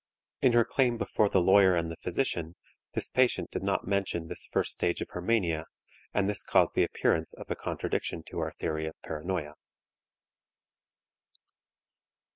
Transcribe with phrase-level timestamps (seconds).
[0.41, 2.55] In her claim before the lawyer and the physician,
[2.95, 5.67] this patient did not mention this first stage of her mania,
[6.11, 9.53] and this caused the appearance of a contradiction to our theory of paranoia.